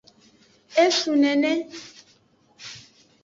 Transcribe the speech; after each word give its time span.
Esun 0.83 1.21
nene. 1.23 1.53